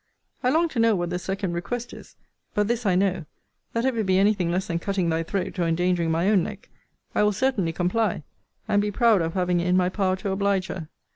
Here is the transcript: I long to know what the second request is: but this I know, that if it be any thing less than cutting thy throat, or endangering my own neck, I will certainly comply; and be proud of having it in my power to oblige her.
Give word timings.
I 0.41 0.49
long 0.49 0.67
to 0.69 0.79
know 0.79 0.95
what 0.95 1.11
the 1.11 1.19
second 1.19 1.53
request 1.53 1.93
is: 1.93 2.15
but 2.55 2.67
this 2.67 2.87
I 2.87 2.95
know, 2.95 3.25
that 3.73 3.85
if 3.85 3.95
it 3.95 4.03
be 4.05 4.17
any 4.17 4.33
thing 4.33 4.49
less 4.49 4.65
than 4.65 4.79
cutting 4.79 5.09
thy 5.09 5.21
throat, 5.21 5.59
or 5.59 5.67
endangering 5.67 6.09
my 6.09 6.27
own 6.27 6.41
neck, 6.41 6.69
I 7.13 7.21
will 7.21 7.33
certainly 7.33 7.71
comply; 7.71 8.23
and 8.67 8.81
be 8.81 8.89
proud 8.89 9.21
of 9.21 9.35
having 9.35 9.59
it 9.59 9.67
in 9.67 9.77
my 9.77 9.89
power 9.89 10.15
to 10.15 10.31
oblige 10.31 10.69
her. 10.69 10.89